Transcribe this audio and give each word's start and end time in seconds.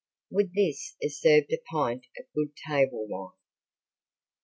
With 0.31 0.55
this 0.55 0.95
is 0.99 1.19
served 1.21 1.53
a 1.53 1.59
pint 1.71 2.07
of 2.17 2.25
good 2.33 2.55
table 2.67 3.05
wine. 3.07 3.33